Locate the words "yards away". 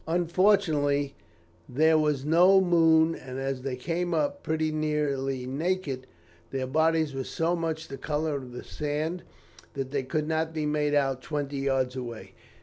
11.57-12.33